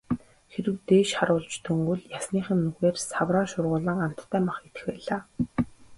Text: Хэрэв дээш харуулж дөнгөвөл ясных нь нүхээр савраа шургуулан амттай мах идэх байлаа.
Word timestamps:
Хэрэв 0.53 0.77
дээш 0.87 1.09
харуулж 1.17 1.53
дөнгөвөл 1.65 2.03
ясных 2.19 2.47
нь 2.53 2.63
нүхээр 2.65 2.95
савраа 3.09 3.45
шургуулан 3.51 3.99
амттай 4.05 4.41
мах 4.47 4.59
идэх 4.67 4.83
байлаа. 4.89 5.21